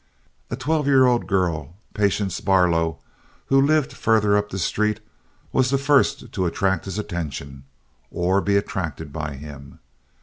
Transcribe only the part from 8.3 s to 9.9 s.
be attracted by him.